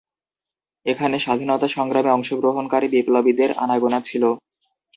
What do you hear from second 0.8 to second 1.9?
এখানে স্বাধীনতা